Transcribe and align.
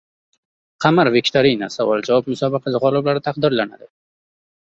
"Qamar 0.85 1.09
Viktorina" 1.15 1.67
savol-javob 1.75 2.31
musobaqasi 2.33 2.81
g‘oliblari 2.87 3.23
taqdirlandi 3.29 3.87